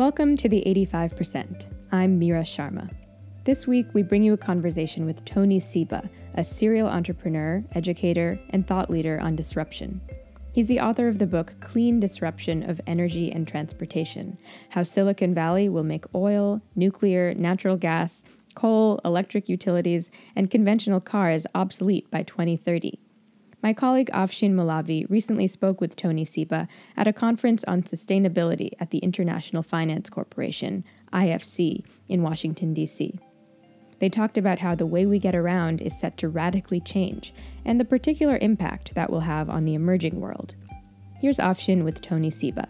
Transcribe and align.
Welcome 0.00 0.38
to 0.38 0.48
the 0.48 0.62
85%. 0.66 1.66
I'm 1.92 2.18
Mira 2.18 2.40
Sharma. 2.40 2.90
This 3.44 3.66
week, 3.66 3.84
we 3.92 4.02
bring 4.02 4.22
you 4.22 4.32
a 4.32 4.38
conversation 4.38 5.04
with 5.04 5.26
Tony 5.26 5.60
Seba, 5.60 6.08
a 6.36 6.42
serial 6.42 6.88
entrepreneur, 6.88 7.62
educator, 7.72 8.40
and 8.48 8.66
thought 8.66 8.88
leader 8.88 9.20
on 9.20 9.36
disruption. 9.36 10.00
He's 10.52 10.68
the 10.68 10.80
author 10.80 11.06
of 11.06 11.18
the 11.18 11.26
book 11.26 11.52
Clean 11.60 12.00
Disruption 12.00 12.62
of 12.62 12.80
Energy 12.86 13.30
and 13.30 13.46
Transportation 13.46 14.38
How 14.70 14.84
Silicon 14.84 15.34
Valley 15.34 15.68
Will 15.68 15.84
Make 15.84 16.06
Oil, 16.14 16.62
Nuclear, 16.74 17.34
Natural 17.34 17.76
Gas, 17.76 18.24
Coal, 18.54 19.02
Electric 19.04 19.50
Utilities, 19.50 20.10
and 20.34 20.50
Conventional 20.50 21.00
Cars 21.02 21.46
Obsolete 21.54 22.10
by 22.10 22.22
2030. 22.22 22.98
My 23.62 23.74
colleague 23.74 24.10
Afshin 24.14 24.54
Molavi 24.54 25.04
recently 25.10 25.46
spoke 25.46 25.82
with 25.82 25.94
Tony 25.94 26.24
Seba 26.24 26.66
at 26.96 27.06
a 27.06 27.12
conference 27.12 27.62
on 27.64 27.82
sustainability 27.82 28.70
at 28.80 28.90
the 28.90 28.98
International 28.98 29.62
Finance 29.62 30.08
Corporation, 30.08 30.82
IFC, 31.12 31.84
in 32.08 32.22
Washington, 32.22 32.72
D.C. 32.72 33.18
They 33.98 34.08
talked 34.08 34.38
about 34.38 34.60
how 34.60 34.74
the 34.74 34.86
way 34.86 35.04
we 35.04 35.18
get 35.18 35.34
around 35.34 35.82
is 35.82 35.98
set 35.98 36.16
to 36.18 36.28
radically 36.28 36.80
change 36.80 37.34
and 37.66 37.78
the 37.78 37.84
particular 37.84 38.38
impact 38.40 38.94
that 38.94 39.10
will 39.10 39.20
have 39.20 39.50
on 39.50 39.66
the 39.66 39.74
emerging 39.74 40.20
world. 40.20 40.54
Here's 41.20 41.36
Afshin 41.36 41.84
with 41.84 42.00
Tony 42.00 42.30
Seba. 42.30 42.66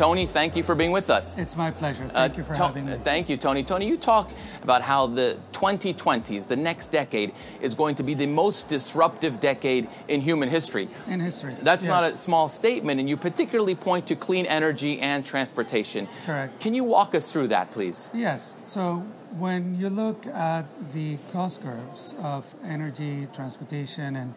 Tony, 0.00 0.24
thank 0.24 0.56
you 0.56 0.62
for 0.62 0.74
being 0.74 0.92
with 0.92 1.10
us. 1.10 1.36
It's 1.36 1.58
my 1.58 1.70
pleasure. 1.70 2.04
Uh, 2.04 2.26
thank 2.26 2.32
uh, 2.32 2.36
you 2.38 2.44
for 2.44 2.54
to- 2.54 2.62
having 2.62 2.86
me. 2.86 2.96
Thank 3.04 3.28
you, 3.28 3.36
Tony. 3.36 3.62
Tony, 3.62 3.86
you 3.86 3.98
talk 3.98 4.30
about 4.62 4.80
how 4.80 5.06
the 5.06 5.36
2020s, 5.52 6.46
the 6.46 6.56
next 6.56 6.86
decade, 6.86 7.34
is 7.60 7.74
going 7.74 7.96
to 7.96 8.02
be 8.02 8.14
the 8.14 8.26
most 8.26 8.66
disruptive 8.66 9.40
decade 9.40 9.90
in 10.08 10.22
human 10.22 10.48
history. 10.48 10.88
In 11.06 11.20
history. 11.20 11.54
That's 11.60 11.84
yes. 11.84 11.90
not 11.90 12.04
a 12.04 12.16
small 12.16 12.48
statement, 12.48 12.98
and 12.98 13.10
you 13.10 13.18
particularly 13.18 13.74
point 13.74 14.06
to 14.06 14.16
clean 14.16 14.46
energy 14.46 14.98
and 15.00 15.22
transportation. 15.22 16.08
Correct. 16.24 16.58
Can 16.60 16.72
you 16.72 16.84
walk 16.84 17.14
us 17.14 17.30
through 17.30 17.48
that, 17.48 17.70
please? 17.70 18.10
Yes. 18.14 18.54
So 18.64 19.00
when 19.36 19.78
you 19.78 19.90
look 19.90 20.26
at 20.28 20.64
the 20.94 21.18
cost 21.30 21.62
curves 21.62 22.14
of 22.22 22.46
energy, 22.64 23.28
transportation, 23.34 24.16
and 24.16 24.32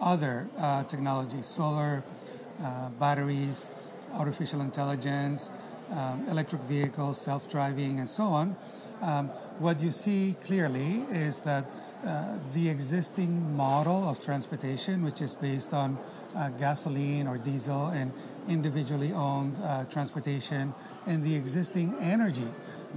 other 0.00 0.46
uh, 0.56 0.84
technologies, 0.84 1.46
solar, 1.46 2.04
uh, 2.62 2.90
batteries, 3.00 3.68
artificial 4.14 4.60
intelligence, 4.60 5.50
um, 5.92 6.26
electric 6.28 6.62
vehicles, 6.62 7.20
self 7.20 7.50
driving, 7.50 7.98
and 8.00 8.08
so 8.08 8.24
on, 8.24 8.56
um, 9.00 9.28
what 9.58 9.80
you 9.80 9.92
see 9.92 10.36
clearly 10.44 11.04
is 11.12 11.40
that 11.40 11.64
uh, 12.04 12.36
the 12.54 12.68
existing 12.68 13.56
model 13.56 14.08
of 14.08 14.22
transportation, 14.22 15.04
which 15.04 15.20
is 15.20 15.34
based 15.34 15.72
on 15.72 15.98
uh, 16.36 16.48
gasoline 16.50 17.26
or 17.26 17.38
diesel 17.38 17.88
and 17.88 18.12
individually 18.48 19.12
owned 19.12 19.56
uh, 19.62 19.84
transportation, 19.84 20.74
and 21.06 21.24
the 21.24 21.34
existing 21.34 21.94
energy 22.00 22.46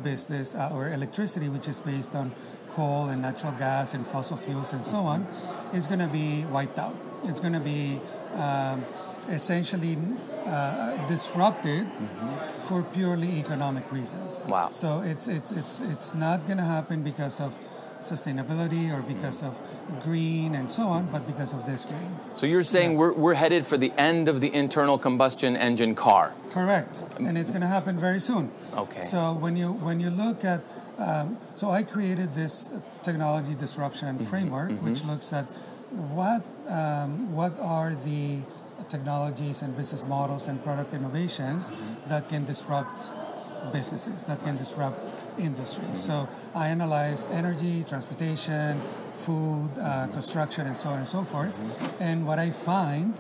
business 0.04 0.56
uh, 0.56 0.70
or 0.74 0.90
electricity, 0.90 1.50
which 1.50 1.68
is 1.68 1.80
based 1.80 2.16
on 2.16 2.32
coal 2.70 3.10
and 3.10 3.22
natural 3.22 3.52
gas 3.54 3.94
and 3.94 4.06
fossil 4.08 4.38
fuels 4.38 4.72
and 4.74 4.84
so 4.84 4.98
on, 4.98 5.26
is 5.74 5.88
going 5.88 6.00
to 6.00 6.08
be 6.08 6.46
wiped 6.46 6.80
out. 6.80 6.96
It's 7.26 7.40
going 7.40 7.54
to 7.54 7.60
be 7.60 8.00
um, 8.36 8.86
essentially 9.32 9.98
uh, 10.46 11.08
disrupted 11.08 11.86
mm-hmm. 11.88 12.68
for 12.68 12.84
purely 12.84 13.40
economic 13.40 13.92
reasons. 13.92 14.44
Wow. 14.48 14.70
So 14.70 15.02
it's 15.02 15.28
it's 15.28 15.52
it's 15.52 15.82
it's 15.82 16.14
not 16.14 16.46
going 16.46 16.58
to 16.58 16.64
happen 16.64 17.04
because 17.04 17.40
of 17.40 17.54
sustainability 18.00 18.92
or 18.92 19.02
because 19.04 19.44
of 19.44 19.54
green 20.04 20.56
and 20.56 20.72
so 20.72 20.84
on, 20.84 21.06
but 21.12 21.26
because 21.28 21.54
of 21.54 21.66
this 21.66 21.86
green. 21.86 22.16
So 22.34 22.46
you're 22.46 22.64
saying 22.64 22.92
yeah. 22.92 22.98
we're, 22.98 23.14
we're 23.14 23.34
headed 23.36 23.66
for 23.66 23.78
the 23.78 23.94
end 23.98 24.28
of 24.28 24.42
the 24.42 24.54
internal 24.54 24.98
combustion 24.98 25.56
engine 25.56 25.94
car? 25.94 26.34
Correct, 26.50 27.04
and 27.20 27.38
it's 27.38 27.52
going 27.52 27.62
to 27.62 27.68
happen 27.68 28.00
very 28.00 28.20
soon. 28.20 28.52
Okay. 28.74 29.06
So 29.06 29.34
when 29.34 29.56
you 29.56 29.74
when 29.74 30.00
you 30.00 30.10
look 30.10 30.44
at 30.44 30.62
um, 30.98 31.38
so 31.56 31.70
I 31.70 31.84
created 31.84 32.34
this 32.34 32.72
technology 33.02 33.56
disruption 33.56 34.16
mm-hmm. 34.16 34.26
framework, 34.26 34.72
mm-hmm. 34.72 34.90
which 34.90 35.04
looks 35.06 35.34
at 35.34 35.46
what 35.92 36.44
um, 36.68 37.34
what 37.34 37.60
are 37.60 37.96
the 37.96 38.40
technologies 38.90 39.62
and 39.62 39.76
business 39.76 40.04
models 40.06 40.48
and 40.48 40.64
product 40.64 40.94
innovations 40.94 41.72
that 42.08 42.30
can 42.30 42.46
disrupt 42.46 43.00
businesses, 43.72 44.24
that 44.24 44.42
can 44.44 44.58
disrupt 44.58 45.00
industries. 45.40 46.00
So 46.00 46.28
I 46.56 46.70
analyze 46.70 47.28
energy, 47.32 47.84
transportation, 47.84 48.80
food, 49.26 49.70
uh, 49.80 50.08
construction, 50.08 50.68
and 50.68 50.76
so 50.76 50.90
on 50.90 50.98
and 51.00 51.08
so 51.08 51.24
forth. 51.24 51.54
And 52.02 52.26
what 52.26 52.40
I 52.40 52.52
find 52.52 53.14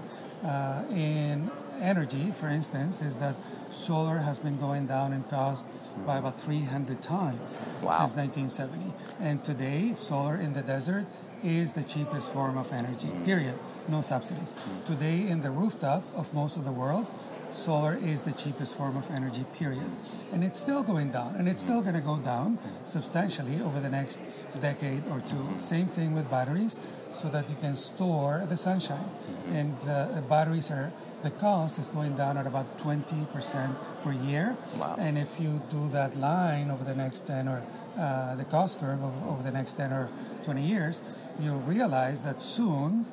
uh, 0.44 0.84
in 0.90 1.52
energy, 1.80 2.32
for 2.40 2.48
instance, 2.48 3.02
is 3.02 3.18
that 3.18 3.36
solar 3.70 4.20
has 4.20 4.40
been 4.40 4.58
going 4.58 4.88
down 4.88 5.14
in 5.14 5.24
cost 5.24 5.68
Mm-hmm. 5.92 6.06
by 6.06 6.18
about 6.20 6.40
300 6.40 7.02
times 7.02 7.60
wow. 7.82 7.98
since 8.00 8.16
1970. 8.16 8.94
And 9.20 9.44
today, 9.44 9.94
solar 9.94 10.38
in 10.38 10.54
the 10.54 10.62
desert 10.62 11.06
is 11.44 11.74
the 11.74 11.84
cheapest 11.84 12.32
form 12.32 12.58
of 12.58 12.72
energy, 12.72 13.08
mm. 13.08 13.26
period. 13.26 13.56
No 13.90 14.00
subsidies. 14.00 14.54
Mm. 14.54 14.86
Today, 14.86 15.28
in 15.28 15.42
the 15.42 15.52
rooftop 15.52 16.04
of 16.16 16.34
most 16.34 16.56
of 16.56 16.64
the 16.64 16.72
world, 16.72 17.08
solar 17.52 17.96
is 17.96 18.22
the 18.22 18.32
cheapest 18.32 18.76
form 18.76 18.96
of 18.96 19.10
energy, 19.12 19.44
period. 19.54 19.92
And 20.32 20.46
it's 20.46 20.60
still 20.60 20.82
going 20.82 21.12
down, 21.12 21.36
and 21.36 21.50
it's 21.50 21.62
mm. 21.64 21.68
still 21.68 21.82
going 21.82 21.96
to 21.96 22.02
go 22.02 22.18
down 22.18 22.58
substantially 22.86 23.62
over 23.62 23.82
the 23.82 23.90
next 23.90 24.22
decade 24.62 25.04
or 25.12 25.20
two. 25.20 25.36
Mm-hmm. 25.36 25.58
Same 25.58 25.88
thing 25.88 26.14
with 26.14 26.30
batteries, 26.32 26.80
so 27.12 27.28
that 27.30 27.50
you 27.50 27.58
can 27.60 27.76
store 27.76 28.46
the 28.48 28.56
sunshine. 28.56 28.98
Mm-hmm. 29.00 29.56
And 29.56 29.80
the 29.82 30.24
batteries 30.30 30.72
are 30.72 30.94
the 31.24 31.32
cost 31.32 31.78
is 31.80 31.88
going 31.88 32.16
down 32.16 32.38
at 32.38 32.48
about 32.48 32.78
20% 32.78 33.76
per 34.04 34.12
year. 34.12 34.56
Wow. 34.78 34.96
And 34.98 35.18
if 35.18 35.40
you 35.40 35.62
do 35.70 35.90
that 35.90 36.16
line 36.16 36.72
over 36.72 36.84
the 36.84 36.96
next 36.96 37.28
10 37.28 37.48
or 37.48 37.62
uh, 37.98 38.36
the 38.36 38.46
cost 38.46 38.80
curve 38.80 39.04
over, 39.04 39.44
the 39.44 39.52
next 39.52 39.74
10 39.74 39.92
or 39.92 40.10
20 40.44 40.62
years, 40.62 41.02
you'll 41.40 41.60
realize 41.60 42.22
that 42.24 42.42
soon, 42.42 43.06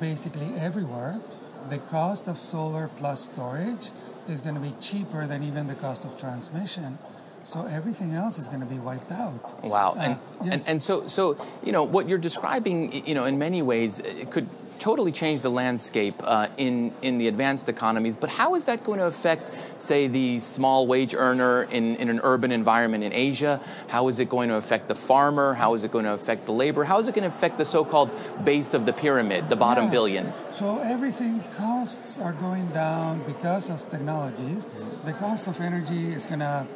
basically 0.00 0.54
everywhere, 0.56 1.20
the 1.68 1.78
cost 1.78 2.28
of 2.28 2.38
solar 2.38 2.88
plus 2.96 3.24
storage 3.24 3.90
is 4.28 4.40
going 4.40 4.54
to 4.54 4.60
be 4.60 4.74
cheaper 4.80 5.26
than 5.26 5.42
even 5.42 5.66
the 5.66 5.74
cost 5.74 6.04
of 6.04 6.18
transmission. 6.18 6.98
So 7.44 7.66
everything 7.66 8.12
else 8.14 8.38
is 8.38 8.46
going 8.46 8.60
to 8.60 8.66
be 8.66 8.78
wiped 8.78 9.10
out. 9.10 9.64
Wow, 9.64 9.94
uh, 9.96 10.00
and, 10.00 10.18
yes. 10.44 10.52
and 10.52 10.68
and 10.68 10.82
so 10.82 11.06
so 11.06 11.46
you 11.64 11.72
know 11.72 11.82
what 11.82 12.06
you're 12.06 12.18
describing, 12.18 13.06
you 13.06 13.14
know, 13.14 13.24
in 13.24 13.38
many 13.38 13.62
ways, 13.62 14.00
it 14.00 14.30
could 14.30 14.48
totally 14.78 15.12
changed 15.12 15.42
the 15.42 15.50
landscape 15.50 16.14
uh, 16.22 16.48
in 16.56 16.92
in 17.02 17.18
the 17.18 17.28
advanced 17.28 17.68
economies. 17.68 18.16
But 18.16 18.30
how 18.30 18.54
is 18.54 18.64
that 18.66 18.84
going 18.84 18.98
to 18.98 19.06
affect, 19.06 19.50
say, 19.80 20.06
the 20.06 20.40
small 20.40 20.86
wage 20.86 21.14
earner 21.14 21.62
in, 21.64 21.96
in 21.96 22.08
an 22.08 22.20
urban 22.22 22.52
environment 22.52 23.04
in 23.04 23.12
Asia? 23.12 23.60
How 23.88 24.08
is 24.08 24.18
it 24.18 24.28
going 24.28 24.48
to 24.48 24.56
affect 24.56 24.88
the 24.88 24.94
farmer? 24.94 25.54
How 25.54 25.74
is 25.74 25.84
it 25.84 25.90
going 25.90 26.04
to 26.04 26.12
affect 26.12 26.46
the 26.46 26.52
labor? 26.52 26.84
How 26.84 26.98
is 26.98 27.08
it 27.08 27.14
going 27.14 27.28
to 27.28 27.34
affect 27.34 27.58
the 27.58 27.64
so-called 27.64 28.10
base 28.44 28.74
of 28.74 28.86
the 28.86 28.92
pyramid, 28.92 29.48
the 29.48 29.56
bottom 29.56 29.84
yeah. 29.84 29.90
billion? 29.90 30.32
So 30.52 30.78
everything 30.78 31.42
costs 31.56 32.18
are 32.18 32.32
going 32.32 32.68
down 32.68 33.22
because 33.24 33.70
of 33.70 33.88
technologies. 33.88 34.68
The 35.04 35.12
cost 35.12 35.46
of 35.46 35.60
energy 35.60 36.12
is 36.12 36.26
going 36.26 36.40
to 36.40 36.66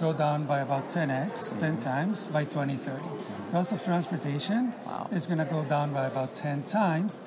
go 0.00 0.12
down 0.12 0.44
by 0.44 0.60
about 0.60 0.90
10x, 0.90 1.58
10 1.58 1.78
times 1.78 2.28
by 2.28 2.44
2030. 2.44 3.02
Cost 3.50 3.72
of 3.72 3.82
transportation 3.82 4.74
wow. 4.84 5.08
is 5.10 5.26
going 5.26 5.38
to 5.38 5.44
go 5.44 5.64
down 5.64 5.92
by 5.92 6.06
about 6.06 6.34
10 6.34 6.64
times 6.64 7.20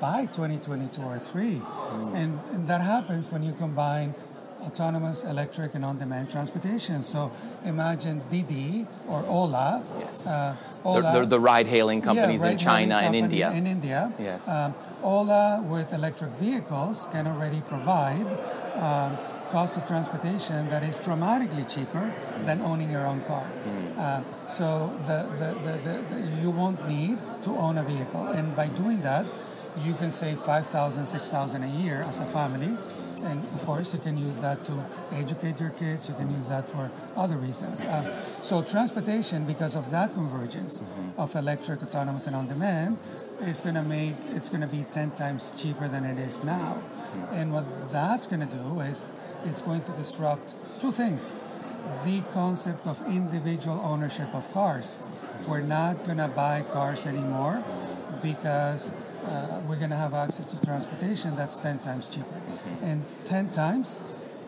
by 0.00 0.26
2022 0.26 1.02
or 1.02 1.18
3. 1.18 1.44
Mm. 1.44 2.14
And, 2.14 2.40
and 2.52 2.66
that 2.66 2.80
happens 2.80 3.30
when 3.30 3.42
you 3.42 3.52
combine 3.52 4.14
autonomous, 4.62 5.24
electric, 5.24 5.74
and 5.74 5.84
on-demand 5.84 6.30
transportation. 6.30 7.02
So 7.02 7.30
imagine 7.64 8.22
Didi 8.30 8.86
or 9.08 9.24
Ola. 9.26 9.82
Yes. 9.98 10.26
Uh, 10.26 10.56
Ola, 10.84 11.12
the, 11.12 11.20
the, 11.20 11.26
the 11.26 11.40
ride-hailing 11.40 12.02
companies 12.02 12.42
yeah, 12.42 12.50
in 12.50 12.58
China 12.58 12.96
and 12.96 13.14
India. 13.14 13.50
In 13.52 13.66
India. 13.66 14.12
Yes. 14.18 14.46
Um, 14.48 14.74
Ola 15.02 15.64
with 15.66 15.92
electric 15.92 16.30
vehicles 16.32 17.06
can 17.10 17.26
already 17.26 17.60
provide 17.62 18.26
um, 18.74 19.16
cost 19.50 19.76
of 19.76 19.86
transportation 19.86 20.68
that 20.68 20.82
is 20.82 21.00
dramatically 21.00 21.64
cheaper 21.64 22.12
than 22.44 22.60
owning 22.62 22.90
your 22.90 23.06
own 23.06 23.20
car. 23.22 23.44
Mm. 23.44 23.98
Uh, 23.98 24.22
so 24.46 24.96
the, 25.06 25.26
the, 25.40 25.78
the, 25.84 26.40
you 26.40 26.50
won't 26.50 26.88
need 26.88 27.18
to 27.42 27.50
own 27.50 27.78
a 27.78 27.82
vehicle. 27.82 28.28
And 28.28 28.54
by 28.54 28.68
doing 28.68 29.00
that, 29.02 29.26
you 29.84 29.94
can 29.94 30.10
save 30.10 30.40
5000 30.40 31.04
6000 31.04 31.62
a 31.62 31.68
year 31.68 32.02
as 32.02 32.20
a 32.20 32.26
family. 32.26 32.76
And 33.22 33.44
of 33.44 33.66
course 33.66 33.92
you 33.92 34.00
can 34.00 34.16
use 34.16 34.38
that 34.38 34.64
to 34.64 34.82
educate 35.12 35.60
your 35.60 35.70
kids. 35.70 36.08
You 36.08 36.14
can 36.14 36.30
use 36.30 36.46
that 36.46 36.68
for 36.68 36.90
other 37.16 37.36
reasons. 37.36 37.82
Uh, 37.82 38.16
so 38.40 38.62
transportation 38.62 39.44
because 39.44 39.76
of 39.76 39.90
that 39.90 40.14
convergence 40.14 40.82
mm-hmm. 40.82 41.20
of 41.20 41.36
electric 41.36 41.82
autonomous 41.82 42.26
and 42.26 42.34
on 42.34 42.48
demand 42.48 42.96
is 43.42 43.60
going 43.60 43.74
to 43.74 43.82
make 43.82 44.14
it's 44.30 44.48
going 44.48 44.62
to 44.62 44.66
be 44.66 44.84
10 44.90 45.12
times 45.12 45.52
cheaper 45.56 45.86
than 45.88 46.04
it 46.04 46.18
is 46.18 46.42
now. 46.42 46.78
Mm-hmm. 47.10 47.34
and 47.34 47.52
what 47.52 47.66
that's 47.90 48.28
going 48.28 48.46
to 48.46 48.56
do 48.56 48.80
is 48.80 49.10
it's 49.44 49.62
going 49.62 49.82
to 49.82 49.92
disrupt 49.92 50.54
two 50.78 50.92
things. 50.92 51.34
The 52.04 52.20
concept 52.32 52.86
of 52.86 53.04
individual 53.08 53.80
ownership 53.80 54.32
of 54.34 54.50
cars. 54.52 55.00
We're 55.48 55.60
not 55.60 56.04
going 56.06 56.18
to 56.18 56.28
buy 56.28 56.62
cars 56.72 57.06
anymore 57.06 57.64
because 58.22 58.92
uh, 59.26 59.60
we're 59.68 59.76
going 59.76 59.90
to 59.90 59.96
have 59.96 60.14
access 60.14 60.46
to 60.46 60.60
transportation 60.64 61.36
that's 61.36 61.56
10 61.56 61.78
times 61.78 62.08
cheaper. 62.08 62.26
Mm-hmm. 62.26 62.84
And 62.84 63.04
10 63.24 63.50
times 63.50 64.00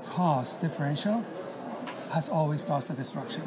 cost 0.06 0.60
differential 0.60 1.24
has 2.12 2.28
always 2.28 2.62
caused 2.64 2.90
a 2.90 2.94
disruption. 2.94 3.42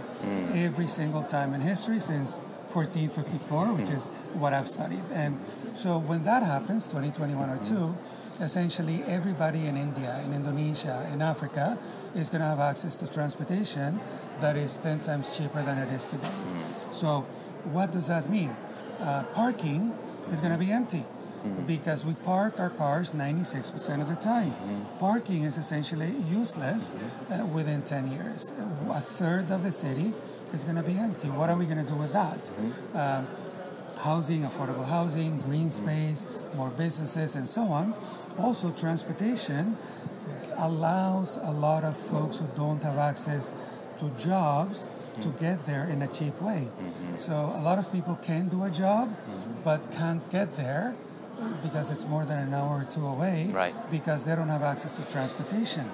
Every 0.54 0.88
single 0.88 1.24
time 1.24 1.54
in 1.54 1.62
history 1.62 2.00
since 2.00 2.38
1454, 2.74 3.74
which 3.74 3.90
is 3.90 4.08
what 4.34 4.54
I've 4.54 4.68
studied. 4.68 5.04
And 5.14 5.40
so 5.76 6.00
when 6.00 6.24
that 6.24 6.44
happens, 6.44 6.86
2021 6.88 7.50
or 7.50 7.64
2, 7.64 7.96
essentially 8.42 9.04
everybody 9.04 9.68
in 9.68 9.78
India, 9.78 10.20
in 10.26 10.34
Indonesia, 10.34 11.08
in 11.14 11.22
Africa 11.22 11.78
is 12.16 12.30
going 12.30 12.42
to 12.42 12.48
have 12.48 12.60
access 12.60 12.96
to 12.96 13.12
transportation 13.12 14.00
that 14.42 14.58
is 14.58 14.78
10 14.78 15.02
times 15.02 15.38
cheaper 15.38 15.62
than 15.62 15.78
it 15.78 15.94
is 15.94 16.06
today. 16.06 16.32
So 16.92 17.22
what 17.72 17.92
does 17.92 18.08
that 18.08 18.30
mean? 18.30 18.56
Uh, 19.00 19.24
parking 19.34 19.94
is 20.32 20.42
going 20.42 20.54
to 20.54 20.60
be 20.60 20.72
empty 20.72 21.06
Mm-hmm. 21.46 21.68
because 21.68 22.04
we 22.04 22.14
park 22.26 22.60
our 22.60 22.72
cars 22.72 23.12
96% 23.12 24.02
of 24.02 24.10
the 24.10 24.16
time. 24.16 24.50
Mm-hmm. 24.52 24.98
Parking 25.00 25.44
is 25.44 25.58
essentially 25.58 26.12
useless 26.28 26.92
mm-hmm. 26.92 27.34
uh, 27.34 27.46
within 27.46 27.84
10 27.84 28.12
years. 28.12 28.52
A 28.90 29.00
third 29.00 29.52
of 29.52 29.62
the 29.62 29.72
city 29.72 30.14
is 30.54 30.64
going 30.64 30.76
to 30.76 30.84
be 30.84 30.98
empty. 30.98 31.28
What 31.28 31.52
are 31.52 31.56
we 31.56 31.66
going 31.66 31.86
to 31.86 31.92
do 31.92 31.98
with 31.98 32.14
that? 32.14 32.40
Um, 32.94 33.28
housing, 34.00 34.42
affordable 34.44 34.88
housing, 34.88 35.40
green 35.42 35.70
space, 35.70 36.26
more 36.56 36.70
businesses, 36.70 37.36
and 37.36 37.48
so 37.48 37.64
on. 37.64 37.94
Also, 38.40 38.72
transportation 38.72 39.78
allows 40.58 41.38
a 41.38 41.52
lot 41.52 41.84
of 41.84 41.96
folks 41.98 42.40
who 42.40 42.48
don't 42.56 42.82
have 42.82 42.98
access 42.98 43.54
to 43.98 44.10
jobs 44.18 44.88
to 45.22 45.30
get 45.40 45.66
there 45.66 45.86
in 45.86 46.02
a 46.02 46.08
cheap 46.08 46.42
way. 46.42 46.68
So, 47.20 47.54
a 47.56 47.62
lot 47.62 47.80
of 47.80 47.92
people 47.92 48.16
can 48.22 48.50
do 48.50 48.64
a 48.64 48.70
job 48.70 49.16
but 49.64 49.80
can't 49.92 50.28
get 50.30 50.58
there 50.58 50.96
because 51.64 51.92
it's 51.92 52.06
more 52.08 52.26
than 52.26 52.38
an 52.48 52.54
hour 52.54 52.82
or 52.82 52.88
two 52.90 53.06
away 53.06 53.48
Right. 53.52 53.74
because 53.92 54.24
they 54.26 54.36
don't 54.36 54.50
have 54.50 54.64
access 54.64 54.96
to 54.98 55.04
transportation. 55.12 55.90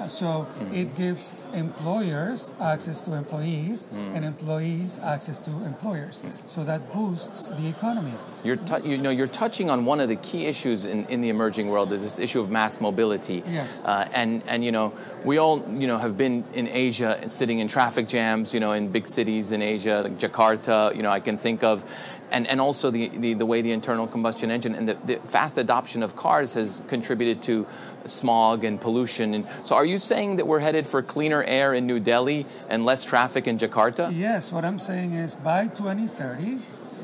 Uh, 0.00 0.06
So 0.06 0.46
it 0.72 0.94
gives 0.94 1.34
employers 1.52 2.52
access 2.60 3.02
to 3.02 3.14
employees 3.14 3.88
and 4.14 4.24
employees 4.24 4.98
access 5.02 5.40
to 5.40 5.50
employers. 5.64 6.22
So 6.46 6.62
that 6.64 6.92
boosts 6.92 7.48
the 7.50 7.66
economy. 7.68 8.12
You're, 8.44 8.56
tou- 8.56 8.86
you 8.88 8.96
know, 8.98 9.10
you're 9.10 9.26
touching 9.42 9.70
on 9.70 9.84
one 9.84 9.98
of 10.00 10.08
the 10.08 10.14
key 10.16 10.46
issues 10.46 10.86
in, 10.86 11.04
in 11.06 11.20
the 11.20 11.30
emerging 11.30 11.68
world, 11.68 11.90
this 11.90 12.18
issue 12.20 12.40
of 12.40 12.48
mass 12.48 12.80
mobility. 12.80 13.42
Yes. 13.46 13.82
Uh, 13.84 14.08
and, 14.14 14.42
and, 14.46 14.64
you 14.64 14.70
know, 14.70 14.92
we 15.24 15.38
all, 15.38 15.58
you 15.68 15.86
know, 15.88 15.98
have 15.98 16.16
been 16.16 16.44
in 16.54 16.68
Asia 16.68 17.28
sitting 17.28 17.58
in 17.58 17.66
traffic 17.66 18.06
jams, 18.06 18.54
you 18.54 18.60
know, 18.60 18.72
in 18.72 18.88
big 18.92 19.06
cities 19.06 19.50
in 19.52 19.62
Asia, 19.62 20.02
like 20.04 20.18
Jakarta, 20.18 20.94
you 20.94 21.02
know, 21.02 21.10
I 21.10 21.20
can 21.20 21.36
think 21.38 21.62
of. 21.64 21.84
And, 22.30 22.46
and 22.46 22.60
also 22.60 22.90
the, 22.90 23.08
the, 23.08 23.34
the 23.34 23.46
way 23.46 23.62
the 23.62 23.72
internal 23.72 24.06
combustion 24.06 24.50
engine 24.50 24.74
and 24.74 24.88
the, 24.88 24.94
the 25.06 25.16
fast 25.16 25.56
adoption 25.56 26.02
of 26.02 26.14
cars 26.14 26.54
has 26.54 26.82
contributed 26.88 27.42
to 27.44 27.66
smog 28.04 28.64
and 28.64 28.80
pollution. 28.80 29.34
And 29.34 29.46
so 29.64 29.76
are 29.76 29.84
you 29.84 29.98
saying 29.98 30.36
that 30.36 30.46
we're 30.46 30.58
headed 30.58 30.86
for 30.86 31.02
cleaner 31.02 31.42
air 31.44 31.74
in 31.74 31.86
New 31.86 32.00
Delhi 32.00 32.46
and 32.68 32.84
less 32.84 33.04
traffic 33.04 33.46
in 33.46 33.58
Jakarta? 33.58 34.12
Yes, 34.14 34.52
what 34.52 34.64
I'm 34.64 34.78
saying 34.78 35.14
is 35.14 35.34
by 35.34 35.68
2030, 35.68 36.58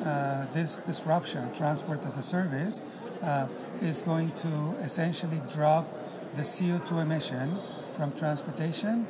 uh, 0.05 0.47
this 0.53 0.81
disruption, 0.81 1.53
transport 1.55 2.05
as 2.05 2.17
a 2.17 2.23
service, 2.23 2.85
uh, 3.23 3.49
is 3.81 4.00
going 4.03 4.31
to 4.32 4.75
essentially 4.82 5.41
drop 5.50 5.88
the 6.37 6.43
CO2 6.43 7.03
emission 7.03 7.56
from 7.97 8.12
transportation 8.12 9.06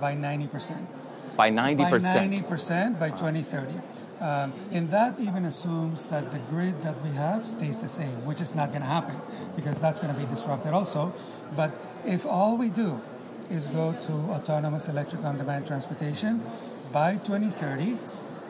by 0.00 0.14
90%. 0.14 0.86
By 1.36 1.50
90%. 1.50 1.78
By 1.78 1.90
90% 1.90 2.98
by 2.98 3.10
2030. 3.10 3.74
Um, 4.20 4.52
and 4.72 4.90
that 4.90 5.20
even 5.20 5.44
assumes 5.44 6.06
that 6.06 6.30
the 6.30 6.38
grid 6.38 6.80
that 6.80 7.02
we 7.02 7.10
have 7.10 7.46
stays 7.46 7.80
the 7.80 7.88
same, 7.88 8.24
which 8.24 8.40
is 8.40 8.54
not 8.54 8.70
going 8.70 8.80
to 8.80 8.86
happen 8.86 9.14
because 9.54 9.78
that's 9.78 10.00
going 10.00 10.14
to 10.14 10.18
be 10.18 10.26
disrupted 10.26 10.72
also. 10.72 11.12
But 11.54 11.72
if 12.06 12.24
all 12.24 12.56
we 12.56 12.70
do 12.70 13.00
is 13.50 13.66
go 13.66 13.92
to 13.92 14.12
autonomous 14.32 14.88
electric 14.88 15.22
on 15.22 15.36
demand 15.36 15.66
transportation, 15.66 16.42
by 16.92 17.16
2030, 17.16 17.98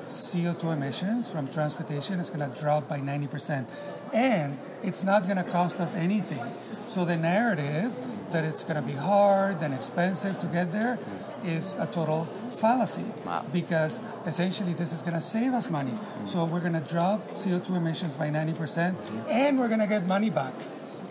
CO2 0.08 0.72
emissions 0.72 1.28
from 1.28 1.48
transportation 1.48 2.20
is 2.20 2.30
going 2.30 2.48
to 2.48 2.60
drop 2.60 2.88
by 2.88 3.00
90%. 3.00 3.66
And 4.12 4.58
it's 4.84 5.02
not 5.02 5.24
going 5.24 5.36
to 5.36 5.44
cost 5.44 5.80
us 5.80 5.96
anything. 5.96 6.44
So 6.86 7.04
the 7.04 7.16
narrative 7.16 7.92
that 8.30 8.44
it's 8.44 8.62
going 8.62 8.76
to 8.76 8.82
be 8.82 8.92
hard 8.92 9.62
and 9.62 9.74
expensive 9.74 10.38
to 10.38 10.46
get 10.46 10.70
there 10.70 10.98
is 11.44 11.74
a 11.74 11.86
total 11.86 12.28
fallacy 12.56 13.04
Wow. 13.24 13.44
because 13.52 14.00
essentially 14.26 14.72
this 14.72 14.92
is 14.92 15.02
going 15.02 15.14
to 15.14 15.20
save 15.20 15.52
us 15.52 15.68
money. 15.70 15.92
So 16.24 16.44
we're 16.44 16.60
going 16.60 16.72
to 16.72 16.80
drop 16.80 17.20
CO2 17.34 17.76
emissions 17.76 18.14
by 18.14 18.28
90% 18.30 18.94
and 19.30 19.58
we're 19.58 19.68
going 19.68 19.80
to 19.80 19.86
get 19.86 20.06
money 20.06 20.30
back. 20.30 20.54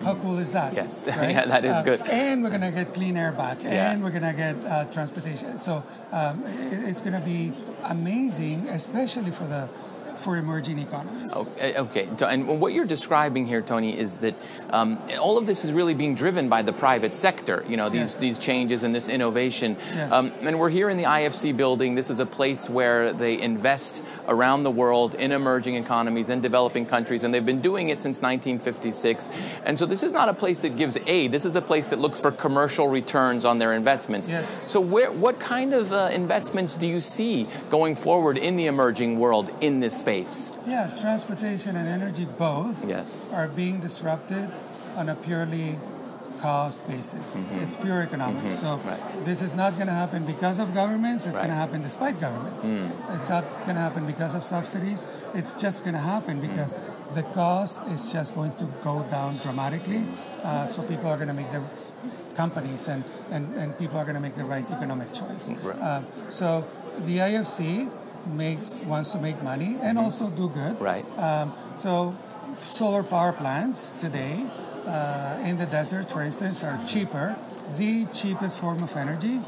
How 0.04 0.16
cool 0.16 0.40
is 0.40 0.52
that? 0.52 0.74
Yes. 0.74 1.06
Yeah, 1.08 1.46
that 1.46 1.64
is 1.64 1.72
Uh, 1.72 1.82
good. 1.82 2.02
And 2.02 2.44
we're 2.44 2.50
going 2.50 2.62
to 2.62 2.72
get 2.72 2.94
clean 2.94 3.16
air 3.16 3.32
back 3.32 3.58
Yeah. 3.64 3.92
and 3.92 4.04
we're 4.04 4.12
going 4.12 4.24
to 4.28 4.34
get 4.34 4.56
uh, 4.66 4.86
transportation. 4.92 5.58
So 5.60 5.84
um, 6.12 6.44
it- 6.72 6.84
it's 6.90 7.02
going 7.02 7.14
to 7.20 7.26
be 7.26 7.54
amazing, 7.86 8.68
especially 8.70 9.32
for 9.32 9.46
the 9.46 9.70
for 10.26 10.38
emerging 10.38 10.80
economies. 10.80 11.36
Okay, 11.36 11.78
okay. 11.78 12.10
And 12.28 12.60
what 12.60 12.74
you're 12.74 12.84
describing 12.88 13.46
here, 13.46 13.62
Tony, 13.62 13.96
is 13.96 14.18
that 14.18 14.34
um, 14.72 14.98
all 15.22 15.38
of 15.38 15.46
this 15.46 15.64
is 15.64 15.72
really 15.72 15.94
being 15.94 16.16
driven 16.16 16.50
by 16.50 16.64
the 16.64 16.74
private 16.74 17.16
sector. 17.16 17.64
You 17.70 17.78
know, 17.78 17.90
these 17.90 18.12
Yes. 18.12 18.18
these 18.18 18.40
changes 18.40 18.84
and 18.84 18.94
this 18.94 19.08
innovation. 19.08 19.78
Yes. 19.94 20.12
Um, 20.12 20.34
and 20.42 20.60
we're 20.60 20.72
here 20.72 20.90
in 20.90 20.98
the 20.98 21.04
IFC 21.06 21.56
building. 21.56 21.94
This 21.94 22.10
is 22.10 22.20
a 22.20 22.26
place 22.26 22.68
where 22.68 23.14
they 23.14 23.40
invest 23.40 24.04
around 24.28 24.64
the 24.64 24.72
world 24.72 25.14
in 25.14 25.32
emerging 25.32 25.76
economies 25.76 26.28
and 26.30 26.42
developing 26.42 26.88
countries, 26.88 27.24
and 27.24 27.32
they've 27.32 27.46
been 27.46 27.62
doing 27.62 27.90
it 27.90 28.02
since 28.02 28.20
1956. 28.22 29.30
And 29.64 29.78
so 29.78 29.86
this 29.86 30.02
is 30.02 30.12
not 30.12 30.28
a 30.28 30.34
place 30.34 30.60
that 30.60 30.76
gives 30.76 30.98
aid. 31.06 31.32
This 31.32 31.46
is 31.46 31.56
a 31.56 31.62
place 31.62 31.86
that 31.88 32.00
looks 32.00 32.20
for 32.20 32.32
commercial 32.32 32.88
returns 32.90 33.46
on 33.46 33.60
their 33.60 33.74
investments. 33.74 34.28
Yes. 34.28 34.62
So 34.66 34.80
where, 34.80 35.12
what 35.12 35.40
kind 35.40 35.74
of 35.76 35.92
uh, 35.94 36.10
investments 36.12 36.74
do 36.76 36.88
you 36.88 37.00
see 37.00 37.46
going 37.70 37.94
forward 37.94 38.40
in 38.40 38.56
the 38.56 38.66
emerging 38.66 39.20
world 39.20 39.52
in 39.62 39.82
this 39.82 39.96
space? 40.00 40.15
Yeah, 40.68 40.96
transportation 40.96 41.76
and 41.76 41.88
energy 41.88 42.26
both 42.38 42.88
Yes. 42.88 43.20
are 43.34 43.48
being 43.48 43.80
disrupted 43.80 44.50
on 44.96 45.10
a 45.10 45.16
purely 45.16 45.78
cost 46.40 46.86
basis. 46.88 47.38
It's 47.62 47.76
pure 47.76 48.02
economics. 48.02 48.56
So 48.60 48.68
Mm-hmm. 48.78 48.90
Right. 48.90 49.26
this 49.26 49.42
is 49.42 49.54
not 49.56 49.76
going 49.76 49.88
to 49.88 49.94
happen 49.94 50.26
because 50.26 50.60
of 50.60 50.74
governments. 50.74 51.26
It's 51.26 51.40
Right. 51.40 51.46
Mm. 51.46 51.48
going 51.48 51.50
to 51.58 51.62
happen 51.64 51.82
despite 51.82 52.20
governments. 52.20 52.64
It's 53.16 53.30
not 53.30 53.44
going 53.66 53.76
to 53.80 53.82
happen 53.88 54.06
because 54.06 54.36
of 54.36 54.44
subsidies. 54.44 55.06
It's 55.34 55.52
just 55.54 55.84
going 55.86 55.96
to 55.96 56.06
happen 56.14 56.38
Mm. 56.38 56.48
because 56.48 56.72
the 57.14 57.24
cost 57.40 57.80
is 57.96 58.12
just 58.12 58.36
going 58.36 58.54
to 58.62 58.66
go 58.84 58.96
down 59.10 59.38
dramatically. 59.46 60.04
Uh, 60.44 60.66
so 60.68 60.82
people 60.84 61.08
are 61.10 61.16
going 61.22 61.30
to 61.36 61.40
make 61.42 61.52
the 61.52 61.62
companies 62.36 62.88
and, 62.88 63.04
and, 63.32 63.44
and 63.56 63.78
people 63.78 63.98
are 63.98 64.04
going 64.06 64.16
to 64.22 64.22
make 64.28 64.36
the 64.36 64.46
right 64.46 64.70
economic 64.72 65.14
choice. 65.14 65.50
Right. 65.64 65.80
Uh, 65.82 66.02
so 66.30 66.64
the 67.08 67.18
IFC 67.20 67.90
makes 68.28 68.80
wants 68.82 69.12
to 69.12 69.20
make 69.20 69.42
money 69.44 69.78
and 69.82 69.98
also 69.98 70.30
do 70.30 70.50
good. 70.50 70.80
Right. 70.80 71.06
Um, 71.18 71.54
so 71.78 72.16
solar 72.60 73.04
power 73.04 73.34
plants 73.34 73.94
today 74.00 74.46
uh, 74.86 75.40
in 75.44 75.58
the 75.58 75.66
desert, 75.66 76.12
for 76.12 76.22
instance, 76.22 76.64
are 76.64 76.80
cheaper. 76.86 77.36
The 77.78 78.06
cheapest 78.14 78.60
form 78.60 78.84
of 78.84 78.96
energy 78.96 79.40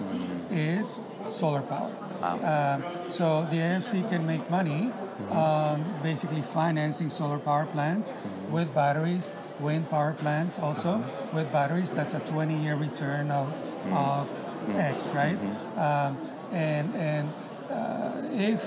is 0.52 1.00
solar 1.28 1.62
power. 1.62 1.92
Um, 2.22 2.84
so 3.10 3.46
the 3.50 3.58
IFC 3.58 4.10
can 4.10 4.26
make 4.26 4.50
money 4.50 4.92
on 5.30 5.86
basically 6.02 6.42
financing 6.42 7.10
solar 7.10 7.38
power 7.38 7.66
plants 7.68 8.14
with 8.50 8.74
batteries, 8.74 9.32
wind 9.60 9.90
power 9.90 10.14
plants 10.14 10.58
also 10.58 11.04
with 11.34 11.52
batteries. 11.52 11.92
That's 11.92 12.16
a 12.16 12.20
20-year 12.20 12.76
return 12.76 13.30
of, 13.30 13.54
of 13.94 14.30
X, 14.76 15.10
right? 15.10 15.38
Um, 15.78 16.18
and 16.52 16.94
and 16.96 17.30
uh, 17.70 18.07
if 18.38 18.62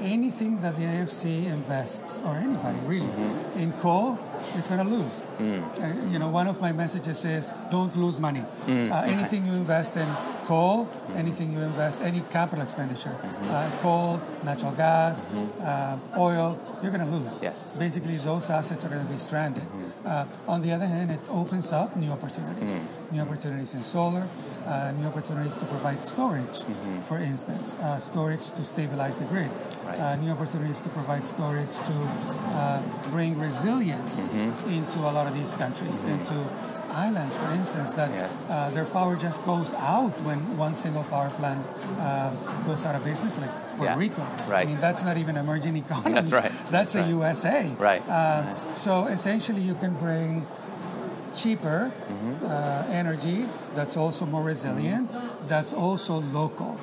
anything 0.00 0.60
that 0.60 0.76
the 0.76 0.82
IFC 0.82 1.46
invests, 1.46 2.22
or 2.24 2.36
anybody 2.36 2.78
really, 2.84 3.08
in 3.56 3.72
coal, 3.74 4.18
is 4.58 4.66
going 4.66 4.84
to 4.86 4.90
lose. 4.96 5.22
Uh, 5.40 5.94
you 6.10 6.18
know, 6.18 6.28
one 6.28 6.46
of 6.46 6.60
my 6.60 6.70
messages 6.72 7.24
is 7.24 7.50
don't 7.70 7.96
lose 7.96 8.18
money. 8.18 8.44
Uh, 8.68 9.02
anything 9.06 9.46
you 9.46 9.54
invest 9.54 9.96
in 9.96 10.06
coal, 10.44 10.88
anything 11.14 11.52
you 11.52 11.60
invest, 11.60 12.00
any 12.02 12.20
capital 12.30 12.62
expenditure, 12.62 13.16
uh, 13.44 13.70
coal, 13.80 14.20
natural 14.44 14.72
gas, 14.72 15.26
uh, 15.60 15.98
oil, 16.16 16.58
you're 16.82 16.92
going 16.92 17.04
to 17.04 17.10
lose. 17.16 17.40
Yes. 17.42 17.78
Basically, 17.78 18.16
those 18.18 18.50
assets 18.50 18.84
are 18.84 18.88
going 18.88 19.04
to 19.04 19.12
be 19.12 19.18
stranded. 19.18 19.64
Uh, 20.06 20.24
on 20.46 20.62
the 20.62 20.70
other 20.72 20.86
hand, 20.86 21.10
it 21.10 21.18
opens 21.28 21.72
up 21.72 21.96
new 21.96 22.10
opportunities. 22.12 22.76
New 23.10 23.20
opportunities 23.20 23.74
in 23.74 23.82
solar, 23.82 24.24
uh, 24.66 24.92
new 24.98 25.06
opportunities 25.06 25.56
to 25.56 25.64
provide 25.66 26.04
storage, 26.04 26.60
for 27.08 27.18
instance, 27.18 27.74
uh, 27.82 27.98
storage 27.98 28.50
to 28.52 28.64
stabilize 28.64 29.16
the 29.16 29.24
grid, 29.24 29.50
Right. 29.84 29.98
uh, 30.00 30.16
new 30.16 30.30
opportunities 30.30 30.80
to 30.80 30.88
provide 30.90 31.26
storage 31.26 31.74
to 31.90 31.94
uh, 32.54 32.80
bring 33.10 33.36
resilience 33.38 34.28
into 34.68 34.98
a 35.00 35.10
lot 35.10 35.26
of 35.26 35.34
these 35.34 35.54
countries, 35.54 36.02
into 36.04 36.34
islands, 36.96 37.36
for 37.36 37.50
instance, 37.52 37.90
that 37.90 38.10
Yes. 38.10 38.48
uh, 38.50 38.70
their 38.74 38.86
power 38.86 39.14
just 39.16 39.44
goes 39.44 39.70
out 39.74 40.12
when 40.26 40.56
one 40.56 40.74
single 40.74 41.04
power 41.04 41.30
plant 41.38 41.60
uh, 42.00 42.30
goes 42.66 42.84
out 42.86 42.94
of 42.94 43.04
business, 43.04 43.38
like 43.38 43.50
Puerto 43.76 43.92
Yeah. 43.92 43.98
Rico. 43.98 44.22
Right. 44.48 44.64
I 44.66 44.70
mean, 44.70 44.80
that's 44.80 45.02
not 45.04 45.16
even 45.18 45.36
emerging 45.36 45.76
economies. 45.76 46.32
right. 46.32 46.50
That's, 46.50 46.70
That's 46.76 46.92
the 46.92 47.00
right. 47.00 47.08
USA. 47.10 47.70
Right. 47.78 48.02
Um, 48.08 48.44
so 48.76 49.06
essentially, 49.06 49.60
you 49.60 49.74
can 49.74 49.92
bring 49.94 50.46
cheaper 51.34 51.92
uh, 52.42 52.84
energy 52.90 53.44
that's 53.74 53.94
also 53.96 54.24
more 54.24 54.42
resilient, 54.42 55.10
that's 55.48 55.72
also 55.74 56.20
local. 56.32 56.78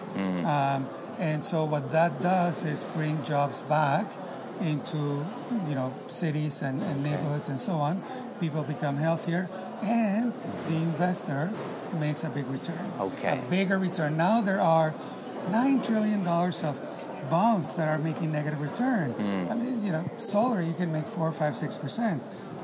Um, 0.45 0.85
and 1.17 1.43
so 1.43 1.65
what 1.65 1.91
that 1.91 2.21
does 2.21 2.63
is 2.65 2.83
bring 2.95 3.23
jobs 3.23 3.61
back 3.61 4.05
into 4.61 5.25
you 5.67 5.75
know 5.75 5.93
cities 6.07 6.61
and, 6.61 6.81
and 6.81 7.03
neighborhoods 7.03 7.49
and 7.49 7.59
so 7.59 7.73
on. 7.73 8.01
People 8.39 8.63
become 8.63 8.97
healthier, 8.97 9.49
and 9.81 10.33
the 10.67 10.75
investor 10.75 11.51
makes 11.99 12.23
a 12.23 12.29
big 12.29 12.47
return. 12.47 12.91
Okay. 12.99 13.39
A 13.39 13.49
bigger 13.49 13.77
return. 13.77 14.17
Now 14.17 14.41
there 14.41 14.61
are 14.61 14.93
nine 15.49 15.81
trillion 15.81 16.23
dollars 16.23 16.63
of 16.63 16.79
bonds 17.29 17.73
that 17.73 17.87
are 17.87 17.97
making 17.97 18.31
negative 18.31 18.61
return. 18.61 19.11
Hmm. 19.11 19.51
I 19.51 19.55
mean, 19.55 19.83
you 19.83 19.91
know, 19.91 20.09
solar 20.17 20.61
you 20.61 20.73
can 20.73 20.91
make 20.91 21.07
four, 21.07 21.31
five, 21.31 21.55
six 21.57 21.77
percent. 21.77 22.21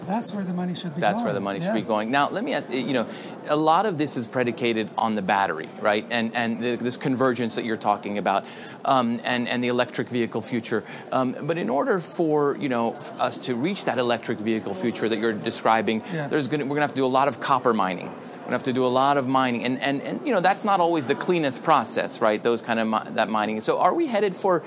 That's 0.10 0.34
where 0.34 0.44
the 0.44 0.54
money 0.54 0.74
should 0.74 0.96
be 0.96 1.02
That's 1.02 1.18
going. 1.18 1.26
where 1.26 1.34
the 1.34 1.40
money 1.40 1.60
should 1.60 1.76
be 1.76 1.84
going. 1.84 2.10
Now, 2.10 2.30
let 2.30 2.44
me 2.44 2.54
ask 2.54 2.70
you 2.72 2.94
know, 2.94 3.08
a 3.48 3.56
lot 3.56 3.86
of 3.86 4.00
this 4.00 4.18
is 4.18 4.26
predicated 4.26 4.90
on 4.98 5.14
the 5.14 5.22
battery, 5.22 5.70
right? 5.82 6.04
And 6.10 6.36
and 6.36 6.60
the, 6.64 6.76
this 6.78 6.98
convergence 6.98 7.56
that 7.56 7.64
you're 7.64 7.78
talking 7.78 8.18
about, 8.18 8.44
um, 8.86 9.22
and 9.24 9.48
and 9.48 9.64
the 9.64 9.68
electric 9.68 10.10
vehicle 10.10 10.42
future. 10.42 10.84
Um, 11.12 11.36
but 11.44 11.58
in 11.60 11.70
order 11.70 12.00
for 12.00 12.58
you 12.58 12.70
know 12.70 12.94
us 13.20 13.38
to 13.46 13.54
reach 13.56 13.86
that 13.86 14.00
electric 14.00 14.40
vehicle 14.40 14.74
future 14.74 15.08
that 15.08 15.20
you're 15.20 15.34
describing, 15.34 16.02
Yeah. 16.12 16.28
there's 16.28 16.48
gonna 16.48 16.64
we're 16.66 16.70
gonna 16.76 16.82
have 16.90 16.92
to 16.92 16.98
do 16.98 17.06
a 17.06 17.16
lot 17.20 17.28
of 17.28 17.40
copper 17.40 17.74
mining. 17.74 18.08
We're 18.08 18.44
gonna 18.46 18.56
have 18.56 18.64
to 18.64 18.74
do 18.74 18.86
a 18.88 18.96
lot 19.04 19.18
of 19.18 19.28
mining, 19.28 19.64
and 19.64 19.80
and, 19.80 20.02
and 20.02 20.26
you 20.26 20.34
know 20.34 20.42
that's 20.42 20.64
not 20.66 20.80
always 20.80 21.06
the 21.06 21.14
cleanest 21.16 21.62
process, 21.62 22.20
right? 22.20 22.42
Those 22.42 22.64
kind 22.64 22.80
of 22.80 22.88
mi- 22.88 23.14
that 23.14 23.30
mining. 23.30 23.62
So, 23.62 23.78
are 23.78 23.94
we 23.94 24.08
headed 24.08 24.36
for 24.36 24.64